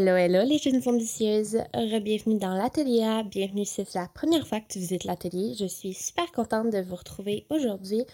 [0.00, 3.24] Hello, hello les jeunes ambitieuses, bienvenue dans l'atelier.
[3.28, 5.56] Bienvenue si c'est la première fois que tu visites l'atelier.
[5.58, 8.04] Je suis super contente de vous retrouver aujourd'hui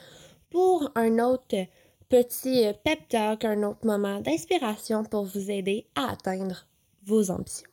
[0.48, 1.66] pour un autre
[2.08, 6.66] petit pep talk, un autre moment d'inspiration pour vous aider à atteindre
[7.04, 7.68] vos ambitions.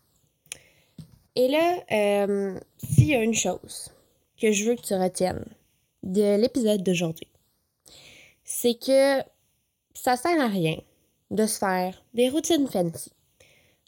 [1.37, 3.93] Et là, euh, s'il y a une chose
[4.41, 5.45] que je veux que tu retiennes
[6.03, 7.29] de l'épisode d'aujourd'hui,
[8.43, 9.21] c'est que
[9.93, 10.75] ça sert à rien
[11.29, 13.13] de se faire des routines fancy,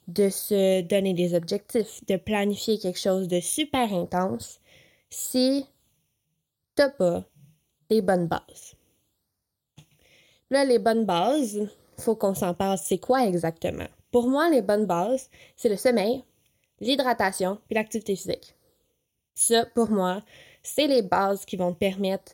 [0.07, 4.59] de se donner des objectifs, de planifier quelque chose de super intense
[5.09, 5.66] si
[6.75, 7.23] t'as pas
[7.89, 8.75] les bonnes bases.
[10.49, 12.77] Là, les bonnes bases, faut qu'on s'en parle.
[12.77, 13.88] C'est quoi exactement?
[14.11, 16.23] Pour moi, les bonnes bases, c'est le sommeil,
[16.80, 18.55] l'hydratation puis l'activité physique.
[19.33, 20.23] Ça, pour moi,
[20.61, 22.33] c'est les bases qui vont te permettre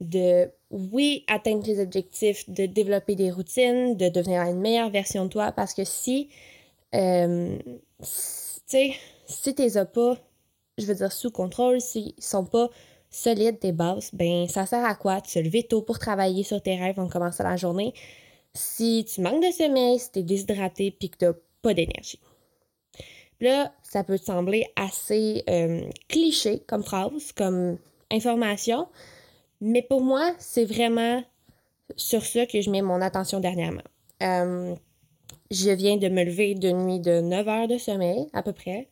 [0.00, 5.30] de, oui, atteindre tes objectifs, de développer des routines, de devenir une meilleure version de
[5.30, 5.52] toi.
[5.52, 6.28] Parce que si,
[6.94, 7.58] euh,
[8.00, 8.06] tu
[8.66, 8.94] sais,
[9.26, 10.16] si t'es pas,
[10.78, 12.68] je veux dire, sous contrôle, s'ils sont pas
[13.10, 16.62] solides tes bases, ben ça sert à quoi de se lever tôt pour travailler sur
[16.62, 17.94] tes rêves en commençant la journée?
[18.54, 22.20] Si tu manques de sommeil, si t'es déshydraté puis que t'as pas d'énergie.
[23.40, 27.78] Là, ça peut te sembler assez euh, cliché comme phrase, comme
[28.10, 28.88] information,
[29.60, 31.22] mais pour moi, c'est vraiment
[31.96, 33.82] sur ça que je mets mon attention dernièrement.
[34.22, 34.74] Euh,
[35.50, 38.88] je viens de me lever d'une nuit de 9 heures de sommeil, à peu près,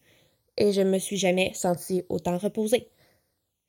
[0.56, 2.88] et je me suis jamais sentie autant reposée.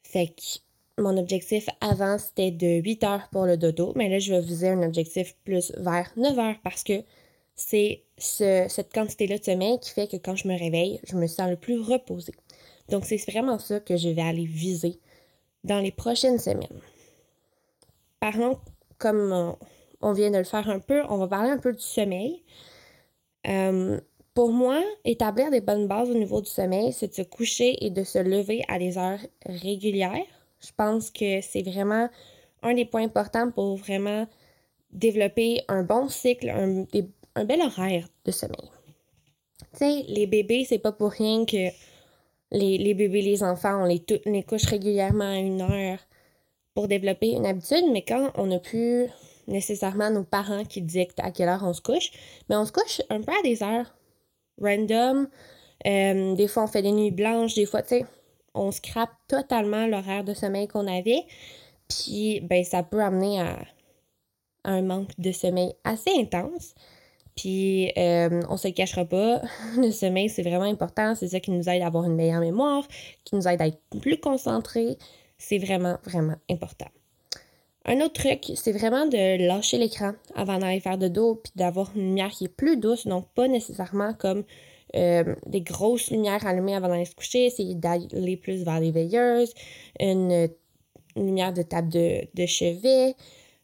[0.04, 4.34] Fait que mon objectif avant, c'était de 8 heures pour le dodo, mais là, je
[4.34, 7.04] vais viser un objectif plus vers 9 heures parce que
[7.56, 11.50] c'est cette quantité-là de sommeil qui fait que quand je me réveille, je me sens
[11.50, 12.34] le plus reposée.
[12.90, 15.00] Donc, c'est vraiment ça que je vais aller viser
[15.64, 16.80] dans les prochaines semaines.
[18.20, 18.60] Parlons,
[18.98, 19.56] comme
[20.02, 22.44] on, vient de le faire un peu, on va parler un peu du sommeil.
[23.48, 24.00] Euh,
[24.34, 27.90] pour moi, établir des bonnes bases au niveau du sommeil, c'est de se coucher et
[27.90, 30.26] de se lever à des heures régulières.
[30.60, 32.10] Je pense que c'est vraiment
[32.62, 34.28] un des points importants pour vraiment
[34.92, 36.86] développer un bon cycle, un,
[37.36, 38.70] un bel horaire de sommeil.
[39.74, 41.70] Tu sais, les bébés, c'est pas pour rien que
[42.52, 46.00] les, les bébés, les enfants, on les, les couche régulièrement à une heure
[46.74, 49.08] pour développer une habitude, mais quand on n'a plus
[49.48, 52.12] nécessairement nos parents qui dictent à quelle heure on se couche,
[52.50, 53.94] mais on se couche un peu à des heures
[54.62, 55.28] random.
[55.86, 58.06] Euh, des fois, on fait des nuits blanches, des fois, tu sais,
[58.54, 61.24] on scrape totalement l'horaire de sommeil qu'on avait.
[61.88, 63.60] Puis, ben, ça peut amener à,
[64.66, 66.76] un manque de sommeil assez intense.
[67.36, 69.42] Puis, euh, on se cachera pas,
[69.78, 71.16] le sommeil, c'est vraiment important.
[71.16, 72.88] C'est ça qui nous aide à avoir une meilleure mémoire,
[73.24, 74.98] qui nous aide à être plus concentrés.
[75.38, 76.88] C'est vraiment, vraiment important.
[77.89, 81.89] Un autre truc, c'est vraiment de lâcher l'écran avant d'aller faire de dos, puis d'avoir
[81.95, 84.43] une lumière qui est plus douce, donc pas nécessairement comme
[84.95, 89.53] euh, des grosses lumières allumées avant d'aller se coucher, c'est d'aller plus vers les veilleuses,
[90.02, 90.49] une,
[91.15, 93.15] lumière de table de, chevet.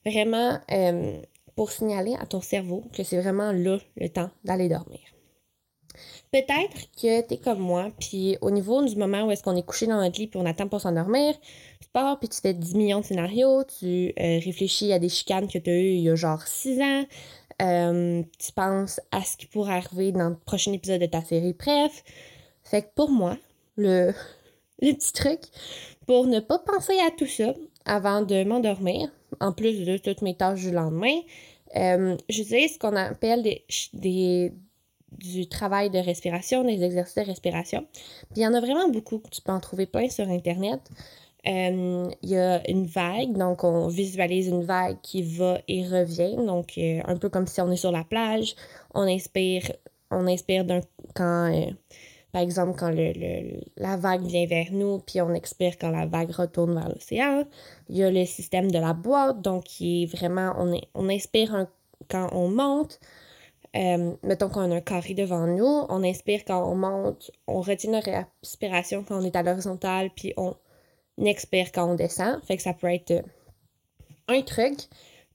[0.05, 1.21] Vraiment, euh,
[1.55, 5.12] pour signaler à ton cerveau que c'est vraiment là le temps d'aller dormir.
[6.33, 9.63] Peut-être que tu es comme moi, puis au niveau du moment où est-ce qu'on est
[9.65, 11.35] couché dans notre lit puis on attend pour s'endormir,
[11.79, 15.47] tu pars puis tu fais 10 millions de scénarios, tu euh, réfléchis à des chicanes
[15.47, 17.05] que tu as eues il y a genre 6 ans,
[17.61, 21.53] euh, tu penses à ce qui pourrait arriver dans le prochain épisode de ta série,
[21.53, 22.03] bref.
[22.63, 23.37] Fait que pour moi,
[23.77, 24.11] le,
[24.81, 25.39] le petit truc
[26.07, 27.53] pour ne pas penser à tout ça
[27.85, 29.07] avant de m'endormir,
[29.39, 31.19] en plus de toutes mes tâches du lendemain,
[31.75, 33.43] euh, j'utilise ce qu'on appelle
[33.93, 34.51] des,
[35.23, 37.85] du travail de respiration, des exercices de respiration.
[37.93, 39.21] Puis il y en a vraiment beaucoup.
[39.31, 40.81] Tu peux en trouver plein sur Internet.
[41.47, 46.35] Euh, il y a une vague, donc on visualise une vague qui va et revient.
[46.37, 48.55] Donc, euh, un peu comme si on est sur la plage.
[48.93, 49.71] On inspire,
[50.11, 50.65] on inspire
[51.15, 51.51] quand
[52.33, 56.31] par exemple, quand le, la vague vient vers nous, puis on expire quand la vague
[56.31, 57.43] retourne vers l'océan.
[57.89, 61.09] Il y a le système de la boîte, donc qui est vraiment, on, est, on
[61.09, 61.67] inspire
[62.09, 62.99] quand on monte.
[63.75, 67.91] Euh, mettons qu'on a un carré devant nous, on inspire quand on monte, on retient
[67.91, 68.11] notre
[68.41, 70.55] respiration quand on est à l'horizontale, puis on
[71.23, 72.43] expire quand on descend.
[72.43, 73.23] Fait que ça peut être
[74.27, 74.77] un truc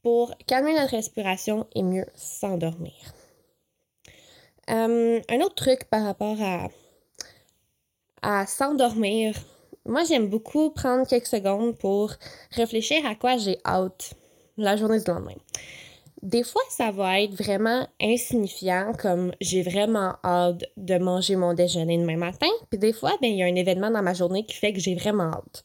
[0.03, 2.95] pour calmer notre respiration et mieux s'endormir.
[4.71, 6.69] Euh, un autre truc par rapport à
[8.23, 9.35] à s'endormir,
[9.87, 12.13] moi j'aime beaucoup prendre quelques secondes pour
[12.51, 14.15] réfléchir à quoi j'ai hâte
[14.57, 15.37] la journée du lendemain.
[16.23, 21.97] Des fois, ça va être vraiment insignifiant, comme j'ai vraiment hâte de manger mon déjeuner
[21.97, 22.49] demain matin.
[22.71, 24.81] Puis des fois, ben, il y a un événement dans ma journée qui fait que
[24.81, 25.63] j'ai vraiment hâte.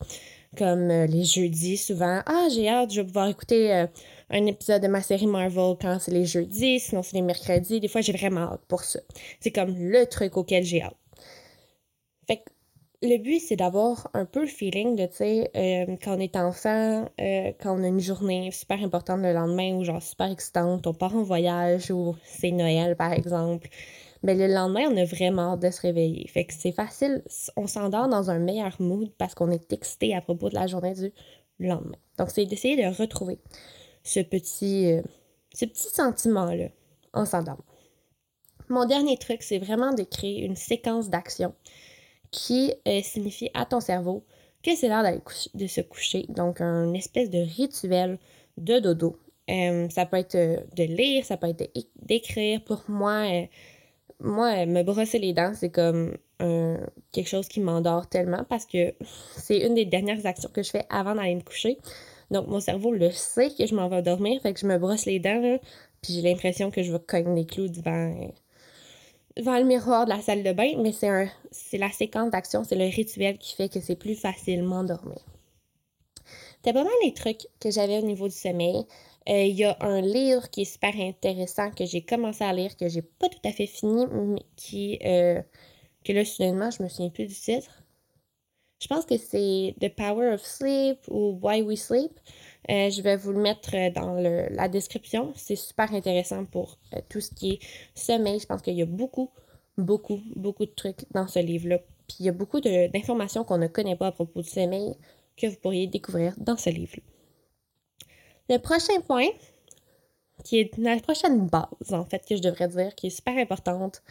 [0.56, 3.88] Comme euh, les jeudis, souvent, ah, j'ai hâte, je vais pouvoir écouter euh,
[4.30, 7.80] un épisode de ma série Marvel quand c'est les jeudis, sinon c'est les mercredis.
[7.80, 9.00] Des fois, j'ai vraiment hâte pour ça.
[9.40, 10.98] C'est comme le truc auquel j'ai hâte.
[12.28, 12.53] Fait que
[13.04, 16.38] le but, c'est d'avoir un peu le feeling de, tu sais, euh, quand on est
[16.38, 20.88] enfant, euh, quand on a une journée super importante le lendemain ou genre super excitante,
[20.88, 23.68] on part en voyage ou c'est Noël, par exemple.
[24.24, 26.26] Mais le lendemain, on a vraiment hâte de se réveiller.
[26.30, 27.24] Fait que c'est facile,
[27.58, 30.94] on s'endort dans un meilleur mood parce qu'on est excité à propos de la journée
[30.94, 31.12] du
[31.68, 31.98] lendemain.
[32.18, 33.38] Donc, c'est d'essayer de retrouver
[34.04, 35.02] ce petit, euh,
[35.54, 36.70] ce petit sentiment-là
[37.12, 37.66] en s'endormant.
[38.70, 41.54] Mon dernier truc, c'est vraiment de créer une séquence d'action
[42.34, 44.26] qui euh, signifie à ton cerveau
[44.64, 45.06] que c'est l'heure
[45.54, 46.26] de se coucher.
[46.30, 48.18] Donc, un espèce de rituel
[48.58, 49.18] de dodo.
[49.50, 51.70] Euh, ça peut être de lire, ça peut être
[52.02, 52.64] d'écrire.
[52.64, 53.26] Pour moi,
[54.20, 56.18] moi, me brosser les dents, c'est comme
[57.14, 58.94] quelque chose qui m'endort tellement parce que
[59.38, 61.78] c'est une des dernières actions que je fais avant d'aller me coucher.
[62.32, 65.06] Donc, mon cerveau le sait que je m'en vais dormir, fait que je me brosse
[65.06, 65.60] les dents,
[66.02, 68.14] puis j'ai l'impression que je vais cogner les clous devant,
[69.38, 72.86] devant le miroir de la salle de bain, mais c'est la séquence d'action, c'est le
[72.86, 75.20] rituel qui fait que c'est plus facilement dormir.
[76.58, 78.86] C'était pas mal les trucs que j'avais au niveau du sommeil.
[79.30, 82.76] Euh, il y a un livre qui est super intéressant que j'ai commencé à lire,
[82.78, 85.42] que j'ai pas tout à fait fini, mais qui, euh,
[86.06, 87.83] que là, soudainement, je me souviens plus du titre.
[88.84, 92.12] Je pense que c'est The Power of Sleep ou Why We Sleep.
[92.70, 95.32] Euh, je vais vous le mettre dans la description.
[95.38, 96.78] C'est super intéressant pour
[97.08, 97.60] tout ce qui est
[97.96, 98.42] sommeil.
[98.42, 99.30] Je pense qu'il y a beaucoup,
[99.78, 101.78] beaucoup, beaucoup de trucs dans ce livre-là.
[102.10, 104.96] Puis il y a beaucoup d'informations qu'on ne connaît pas à propos du sommeil
[105.38, 107.04] que vous pourriez découvrir dans ce livre-là.
[108.50, 109.30] Le prochain point,
[110.44, 114.04] qui est la prochaine base, en fait, que je devrais dire, qui est super importante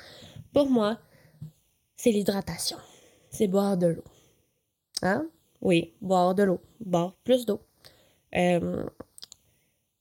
[0.55, 0.97] pour moi,
[1.95, 2.79] c'est l'hydratation.
[3.29, 4.05] C'est boire de l'eau.
[5.03, 5.29] Hein?
[5.61, 6.61] Oui, boire de l'eau.
[6.81, 7.61] Boire plus d'eau.
[8.35, 8.85] Euh,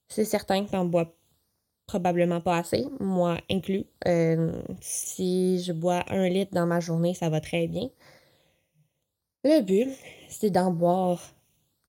[0.07, 1.13] c'est certain qu'on boit
[1.87, 3.85] probablement pas assez, moi inclus.
[4.07, 7.89] Euh, si je bois un litre dans ma journée, ça va très bien.
[9.43, 9.89] Le but,
[10.29, 11.19] c'est d'en boire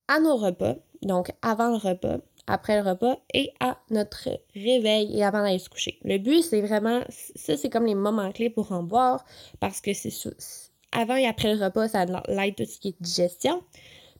[0.09, 5.25] à nos repas, donc avant le repas, après le repas et à notre réveil et
[5.25, 5.99] avant d'aller se coucher.
[6.05, 9.25] Le but, c'est vraiment, ça, c'est comme les moments clés pour en boire
[9.61, 10.11] parce que c'est
[10.93, 13.63] avant et après le repas, ça l'aide tout ce qui est digestion.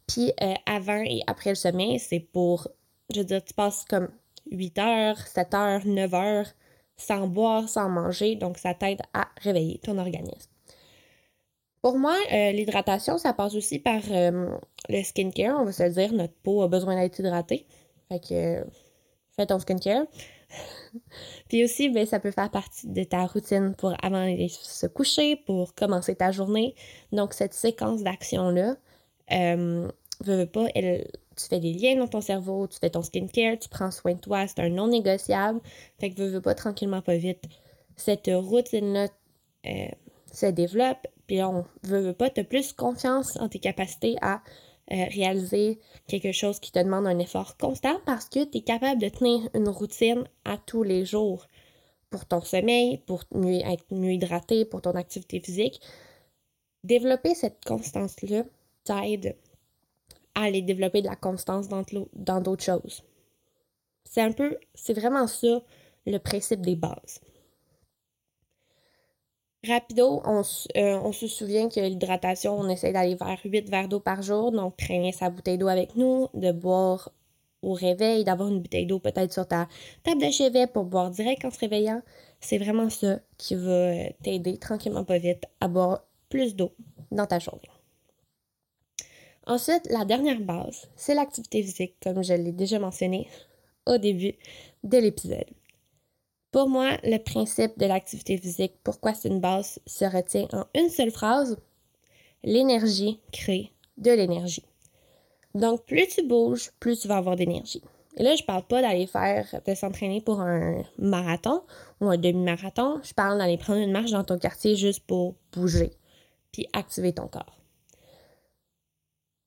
[0.07, 2.69] Puis euh, avant et après le sommeil, c'est pour,
[3.15, 4.09] je veux dire, tu passes comme
[4.51, 6.47] 8 heures, 7 heures, 9 heures
[6.97, 10.51] sans boire, sans manger, donc ça t'aide à réveiller ton organisme.
[11.81, 14.57] Pour moi, euh, l'hydratation, ça passe aussi par euh,
[14.89, 17.67] le skincare, on va se dire, notre peau a besoin d'être hydratée.
[18.09, 18.65] Fait que
[19.35, 20.05] fais ton skincare.
[21.49, 25.37] Puis aussi, ben, ça peut faire partie de ta routine pour avant de se coucher,
[25.37, 26.75] pour commencer ta journée.
[27.13, 28.77] Donc, cette séquence d'action-là,
[29.33, 29.89] euh,
[30.53, 33.91] pas, elle, tu fais des liens dans ton cerveau, tu fais ton skincare, tu prends
[33.91, 35.61] soin de toi, c'est un non négociable.
[35.99, 37.45] Fait que veux, pas tranquillement, pas vite.
[37.97, 39.09] Cette routine-là
[39.67, 39.87] euh,
[40.33, 44.43] se développe, puis on veut, veut pas, tu plus confiance en tes capacités à
[44.91, 49.01] euh, réaliser quelque chose qui te demande un effort constant parce que tu es capable
[49.01, 51.47] de tenir une routine à tous les jours
[52.11, 55.81] pour ton sommeil, pour mieux, être mieux hydraté, pour ton activité physique.
[56.85, 58.45] Développer cette constance-là
[58.85, 59.37] t'aide
[60.35, 63.03] à aller développer de la constance dans d'autres choses.
[64.05, 65.63] C'est un peu, c'est vraiment ça
[66.07, 67.21] le principe des bases.
[69.67, 70.43] Rapido, on,
[70.77, 74.51] euh, on, se souvient que l'hydratation, on essaie d'aller vers 8 verres d'eau par jour,
[74.51, 77.13] donc traîner sa bouteille d'eau avec nous, de boire
[77.63, 79.69] au réveil, d'avoir une bouteille d'eau peut-être sur ta
[80.03, 82.03] table de chevet pour boire direct en se réveillant.
[82.41, 86.73] C'est vraiment ça qui va t'aider tranquillement pas vite à boire plus d'eau
[87.13, 87.71] dans ta journée.
[89.47, 93.29] Ensuite, la dernière base, c'est l'activité physique, comme je l'ai déjà mentionné
[93.87, 94.35] au début
[94.83, 95.47] de l'épisode.
[96.53, 100.91] Pour moi, le principe de l'activité physique, pourquoi c'est une base, se retient en une
[100.91, 101.57] seule phrase.
[102.45, 104.65] L'énergie crée de l'énergie.
[105.55, 107.83] Donc, plus tu bouges, plus tu vas avoir d'énergie.
[108.19, 111.63] Et là, je parle pas d'aller faire, de s'entraîner pour un marathon
[112.03, 113.01] ou un demi-marathon.
[113.03, 115.93] Je parle d'aller prendre une marche dans ton quartier juste pour bouger,
[116.53, 117.59] puis activer ton corps.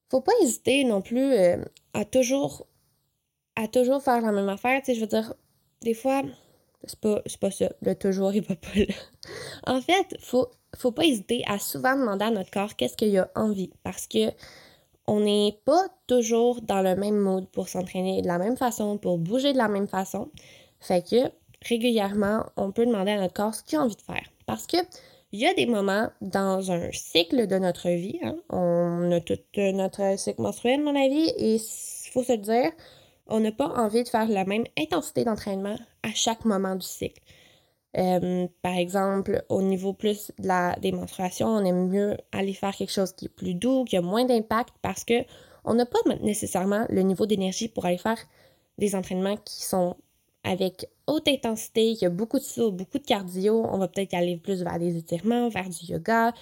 [0.10, 2.66] Faut pas hésiter non plus euh, à toujours,
[3.56, 4.80] à toujours faire la même affaire.
[4.80, 5.36] Tu sais, je veux dire,
[5.82, 6.24] des fois,
[6.88, 7.70] c'est pas, pas ça.
[7.82, 8.86] Le toujours, il va pas là.
[9.68, 13.30] en fait, faut, faut pas hésiter à souvent demander à notre corps qu'est-ce qu'il a
[13.36, 13.72] envie.
[13.84, 14.32] Parce que
[15.08, 19.18] on n'est pas toujours dans le même mode pour s'entraîner de la même façon, pour
[19.18, 20.30] bouger de la même façon.
[20.80, 24.24] Fait que régulièrement, on peut demander à notre corps ce qu'il a envie de faire.
[24.46, 24.78] Parce que
[25.32, 29.38] il y a des moments dans un cycle de notre vie, hein, on a tout
[29.58, 32.72] notre cycle menstruel, à mon avis, et il faut se dire,
[33.28, 37.22] on n'a pas envie de faire la même intensité d'entraînement à chaque moment du cycle.
[37.98, 42.76] Euh, par exemple, au niveau plus de la, des menstruations, on aime mieux aller faire
[42.76, 45.24] quelque chose qui est plus doux, qui a moins d'impact parce que
[45.64, 48.20] on n'a pas nécessairement le niveau d'énergie pour aller faire
[48.78, 49.96] des entraînements qui sont
[50.44, 53.66] avec haute intensité, y a beaucoup de ça, beaucoup de cardio.
[53.72, 56.34] On va peut-être aller plus vers des étirements, vers du yoga,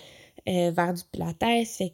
[0.50, 1.68] euh, vers du pilates.
[1.68, 1.94] Fait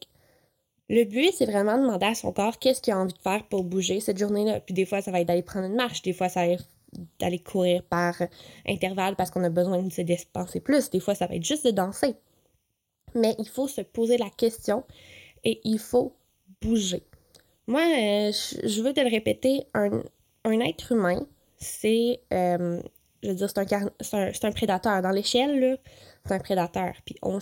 [0.89, 3.43] le but, c'est vraiment de demander à son corps qu'est-ce qu'il a envie de faire
[3.47, 4.59] pour bouger cette journée-là.
[4.59, 6.65] Puis des fois, ça va être d'aller prendre une marche, des fois, ça va être
[7.19, 8.15] d'aller courir par
[8.67, 11.65] intervalle parce qu'on a besoin de se dépenser plus, des fois, ça va être juste
[11.65, 12.15] de danser.
[13.13, 14.83] Mais il faut se poser la question
[15.43, 16.15] et il faut
[16.61, 17.03] bouger.
[17.67, 18.31] Moi, euh,
[18.63, 20.01] je veux te le répéter, un,
[20.43, 21.23] être humain,
[21.57, 22.81] c'est, euh,
[23.21, 25.03] je veux c'est un, prédateur.
[25.03, 25.77] Dans l'échelle,
[26.25, 26.93] c'est un prédateur.
[27.05, 27.39] Puis on,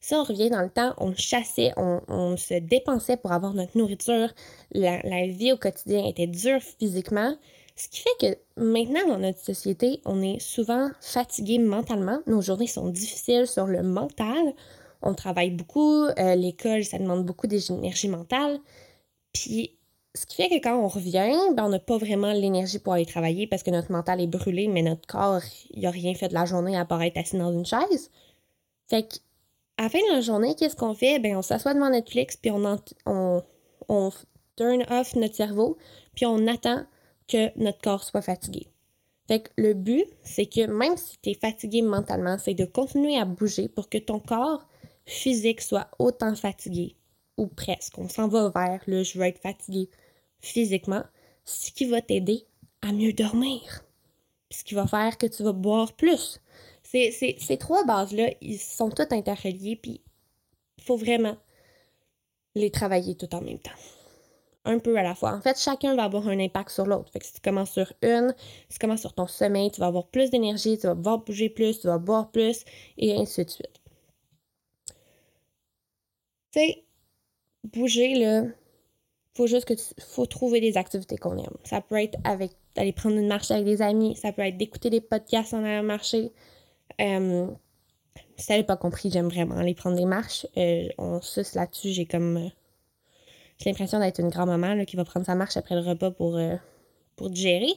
[0.00, 4.28] si on revient dans le temps, on chassait, on, se dépensait pour avoir notre nourriture.
[4.72, 7.36] La, vie au quotidien était dure physiquement.
[7.76, 12.20] Ce qui fait que maintenant, dans notre société, on est souvent fatigué mentalement.
[12.26, 14.54] Nos journées sont difficiles sur le mental.
[15.02, 16.04] On travaille beaucoup.
[16.04, 18.58] Euh, l'école, ça demande beaucoup d'énergie mentale.
[19.32, 19.78] Puis
[20.14, 23.06] ce qui fait que quand on revient, ben, on n'a pas vraiment l'énergie pour aller
[23.06, 26.34] travailler parce que notre mental est brûlé, mais notre corps, il n'a rien fait de
[26.34, 28.10] la journée à part être assis dans une chaise.
[28.88, 29.16] Fait que,
[29.80, 31.18] à la fin de la journée, qu'est-ce qu'on fait?
[31.20, 34.12] Ben, on s'assoit devant Netflix, puis on,
[34.56, 35.78] turn off notre cerveau,
[36.14, 36.84] puis on attend
[37.26, 38.66] que notre corps soit fatigué.
[39.26, 43.24] Fait le but, c'est que même si tu es fatigué mentalement, c'est de continuer à
[43.24, 44.68] bouger pour que ton corps
[45.06, 46.94] physique soit autant fatigué
[47.38, 47.96] ou presque.
[47.96, 49.88] On s'en va vers le je veux être fatigué
[50.40, 51.04] physiquement,
[51.46, 52.44] ce qui va t'aider
[52.82, 53.82] à mieux dormir.
[54.50, 56.38] ce qui va faire que tu vas boire plus.
[56.90, 60.02] Ces trois bases-là, ils sont toutes interreliés, puis
[60.78, 61.36] il faut vraiment
[62.54, 63.70] les travailler tout en même temps.
[64.64, 65.32] Un peu à la fois.
[65.32, 67.10] En fait, chacun va avoir un impact sur l'autre.
[67.12, 68.34] Fait que si tu commences sur une,
[68.68, 71.48] si tu commences sur ton sommeil, tu vas avoir plus d'énergie, tu vas pouvoir bouger
[71.48, 72.64] plus, tu vas boire plus,
[72.98, 73.80] et ainsi de suite.
[76.52, 76.84] Tu sais,
[77.64, 78.44] bouger, là,
[79.36, 81.56] faut juste que tu, faut trouver des activités qu'on aime.
[81.64, 84.90] Ça peut être avec d'aller prendre une marche avec des amis, ça peut être d'écouter
[84.90, 86.32] des podcasts en allant marcher.
[87.00, 87.46] Euh,
[88.40, 90.46] si t'avais pas compris, j'aime vraiment aller prendre des marches.
[90.56, 92.48] Euh, on suce là-dessus, j'ai comme euh,
[93.58, 96.56] j'ai l'impression d'être une grand-maman qui va prendre sa marche après le repas pour, euh,
[97.16, 97.72] pour digérer.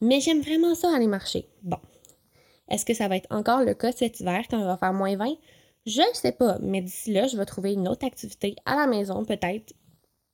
[0.00, 1.48] Mais j'aime vraiment ça aller marcher.
[1.62, 1.78] Bon.
[2.68, 5.16] Est-ce que ça va être encore le cas cet hiver quand il va faire moins
[5.16, 5.34] 20?
[5.86, 8.86] Je ne sais pas, mais d'ici là, je vais trouver une autre activité à la
[8.86, 9.74] maison, peut-être,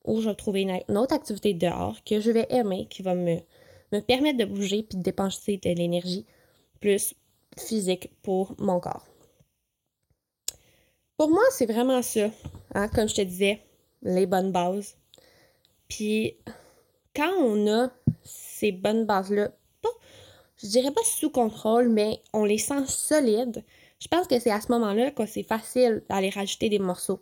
[0.04, 3.38] ou je vais trouver une, autre activité dehors que je vais aimer, qui va me,
[3.92, 6.24] me permettre de bouger puis de dépenser de l'énergie
[6.80, 7.14] plus
[7.60, 9.06] physique pour mon corps.
[11.16, 12.30] Pour moi, c'est vraiment ça.
[12.74, 13.62] Hein, comme je te disais,
[14.02, 14.96] les bonnes bases.
[15.88, 16.36] Puis,
[17.14, 17.90] quand on a
[18.24, 19.50] ces bonnes bases-là,
[20.62, 23.64] je dirais pas sous contrôle, mais on les sent solides,
[24.00, 27.20] je pense que c'est à ce moment-là que c'est facile d'aller rajouter des morceaux.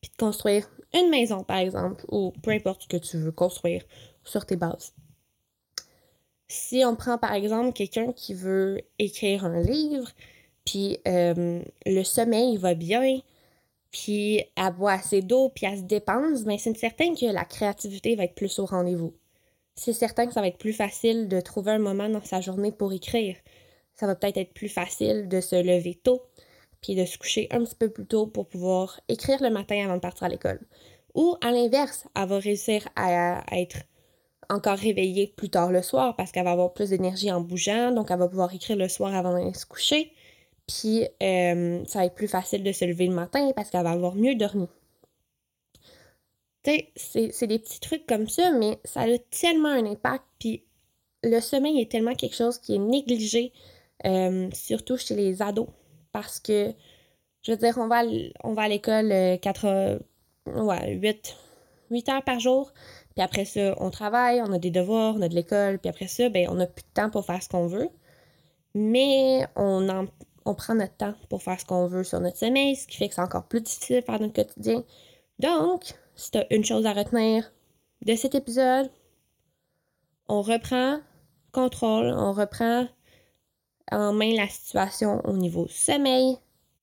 [0.00, 3.84] Puis de construire une maison, par exemple, ou peu importe ce que tu veux construire
[4.24, 4.94] sur tes bases.
[6.52, 10.10] Si on prend par exemple quelqu'un qui veut écrire un livre,
[10.64, 13.20] puis euh, le sommeil va bien,
[13.90, 17.44] puis elle boit assez d'eau, puis elle se dépense, mais ben, c'est certain que la
[17.44, 19.14] créativité va être plus au rendez-vous.
[19.76, 22.72] C'est certain que ça va être plus facile de trouver un moment dans sa journée
[22.72, 23.36] pour écrire
[23.94, 26.22] ça va peut-être être plus facile de se lever tôt,
[26.80, 29.96] puis de se coucher un petit peu plus tôt pour pouvoir écrire le matin avant
[29.96, 30.60] de partir à l'école.
[31.14, 33.76] Ou à l'inverse, elle va réussir à, être
[34.48, 38.10] encore réveillée plus tard le soir parce qu'elle va avoir plus d'énergie en bougeant, donc
[38.10, 40.12] elle va pouvoir écrire le soir avant d'aller se coucher.
[40.66, 43.90] Puis euh, ça va être plus facile de se lever le matin parce qu'elle va
[43.90, 44.68] avoir mieux dormi.
[46.64, 50.24] Tu sais, c'est des petits trucs comme ça, mais ça a tellement un impact.
[50.38, 50.64] Puis
[51.24, 53.52] le sommeil est tellement quelque chose qui est négligé
[54.06, 55.68] euh, surtout chez les ados.
[56.12, 56.72] Parce que,
[57.42, 58.02] je veux dire, on va,
[58.44, 59.98] on va à l'école 4 euh,
[60.46, 61.36] ouais, 8,
[61.90, 62.72] 8 heures par jour.
[63.14, 65.78] Puis après ça, on travaille, on a des devoirs, on a de l'école.
[65.78, 67.90] Puis après ça, ben, on n'a plus de temps pour faire ce qu'on veut.
[68.74, 70.06] Mais on, en,
[70.44, 73.08] on prend notre temps pour faire ce qu'on veut sur notre sommeil, ce qui fait
[73.08, 74.82] que c'est encore plus difficile de faire notre quotidien.
[75.38, 77.52] Donc, si tu une chose à retenir
[78.02, 78.90] de cet épisode,
[80.28, 81.00] on reprend
[81.52, 82.86] contrôle, on reprend
[83.90, 86.36] en main la situation au niveau sommeil,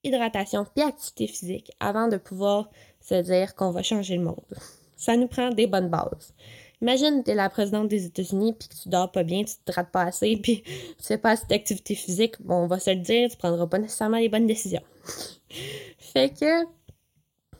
[0.03, 2.69] hydratation puis activité physique avant de pouvoir
[3.01, 4.55] se dire qu'on va changer le monde.
[5.00, 6.34] Ça nous prend des bonnes bases.
[6.82, 9.72] Imagine, tu es la présidente des États-Unis puis que tu dors pas bien, tu te
[9.72, 12.36] hydrates pas assez puis tu fais pas assez d'activité physique.
[12.41, 14.84] Bon, on va se le dire, tu prendras pas nécessairement les bonnes décisions.
[15.98, 16.65] fait que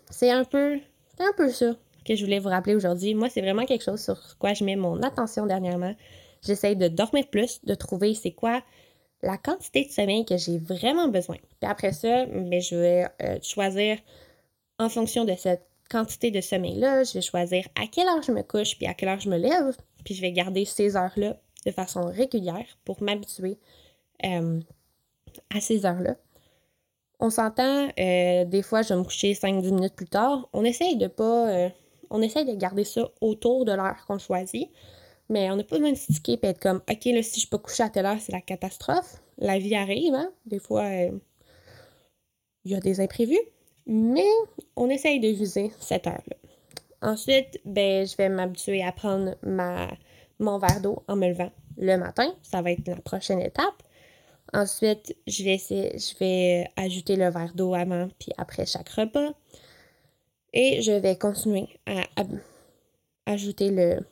[0.10, 0.79] c'est un peu
[1.17, 1.75] c'est un peu ça.
[2.05, 3.13] que je voulais vous rappeler aujourd'hui.
[3.13, 5.96] Moi, c'est vraiment quelque chose sur quoi je mets mon attention dernièrement.
[6.46, 8.62] J'essaye de dormir plus, de trouver c'est quoi
[9.22, 11.36] la quantité de sommeil que j'ai vraiment besoin.
[11.60, 13.98] Puis après ça, mais je vais euh, choisir
[14.77, 18.43] en fonction de cette quantité de sommeil-là, je vais choisir à quelle heure je me
[18.43, 19.75] couche puis à quelle heure je me lève.
[20.05, 23.58] Puis je vais garder ces heures-là de façon régulière pour m'habituer
[24.25, 24.60] euh,
[25.53, 26.15] à ces heures-là.
[27.19, 30.48] On s'entend, euh, des fois, je vais me coucher 5-10 minutes plus tard.
[30.53, 31.50] On essaye de pas.
[31.50, 31.69] Euh,
[32.10, 34.69] on essaye de garder ça autour de l'heure qu'on choisit.
[35.27, 37.84] Mais on n'a pas besoin de et être comme OK, là, si je peux coucher
[37.84, 39.22] à telle heure, c'est la catastrophe.
[39.38, 40.31] La vie arrive, hein?
[40.46, 43.38] Des fois, il y a des imprévus.
[43.91, 44.29] Mais
[44.75, 46.36] on essaye de viser cette heure-là.
[47.01, 49.89] Ensuite, ben, je vais m'habituer à prendre ma,
[50.38, 52.31] mon verre d'eau en me levant le matin.
[52.43, 53.81] Ça va être la prochaine étape.
[54.53, 59.31] Ensuite, je vais, je vais ajouter le verre d'eau avant puis après chaque repas.
[60.53, 62.03] Et je vais continuer à,
[63.25, 64.05] ajouter le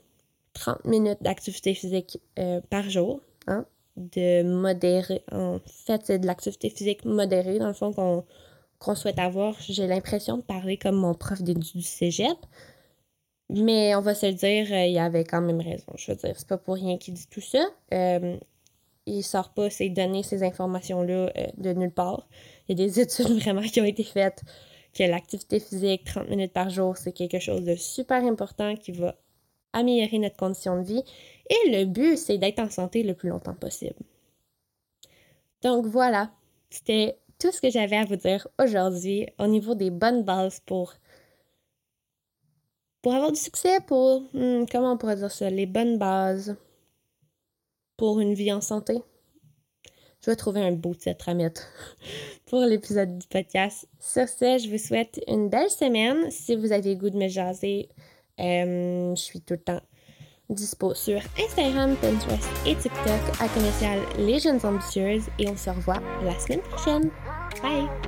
[0.53, 3.21] 30 minutes d'activité physique euh, par jour.
[3.45, 3.63] Hein,
[3.95, 4.43] de.
[5.31, 8.25] En fait, c'est de l'activité physique modérée, dans le fond, qu'on
[8.81, 9.55] souhaite avoir.
[9.61, 12.37] J'ai l'impression de parler comme mon prof du cégep.
[13.49, 15.93] Mais on va se le dire, euh, il avait quand même raison.
[15.95, 17.65] Je veux dire, c'est pas pour rien qu'il dit tout ça.
[17.93, 18.37] Euh,
[19.05, 22.27] il sort pas ces données, ces informations-là euh, de nulle part.
[22.67, 24.43] Il y a des études vraiment qui ont été faites
[24.93, 29.15] que l'activité physique 30 minutes par jour, c'est quelque chose de super important qui va
[29.71, 31.03] améliorer notre condition de vie.
[31.49, 33.95] Et le but, c'est d'être en santé le plus longtemps possible.
[35.61, 36.31] Donc voilà,
[36.69, 40.93] c'était tout ce que j'avais à vous dire aujourd'hui au niveau des bonnes bases pour
[43.01, 46.57] pour avoir du succès, pour, hmm, comment on pourrait dire ça, les bonnes bases
[47.95, 49.01] pour une vie en santé.
[50.21, 51.61] Je vais trouver un beau titre à mettre
[52.47, 53.87] pour l'épisode du podcast.
[53.99, 56.29] Sur ce, je vous souhaite une belle semaine.
[56.31, 57.87] Si vous avez le goût de me jaser,
[58.39, 59.81] euh, je suis tout le temps
[60.49, 66.01] dispo sur Instagram, Pinterest et TikTok à commercial Les Jeunes Ambitieuses et on se revoit
[66.23, 67.09] la semaine prochaine.
[67.61, 68.07] Bye.